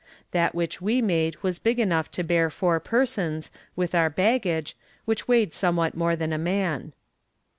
That 0.31 0.55
which 0.55 0.81
we 0.81 0.99
made 0.99 1.35
was 1.43 1.59
big 1.59 1.77
enough 1.79 2.09
to 2.13 2.23
bear 2.23 2.49
four 2.49 2.79
persons, 2.79 3.51
with 3.75 3.93
our 3.93 4.09
baggage, 4.09 4.75
which 5.05 5.27
weighed 5.27 5.53
somewhat 5.53 5.93
more 5.95 6.15
than 6.15 6.33
a 6.33 6.39
man. 6.39 6.93